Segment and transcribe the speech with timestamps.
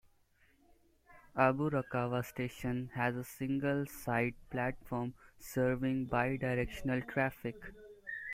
[1.37, 7.55] Aburakawa Station has a single side platform serving bidirectional traffic.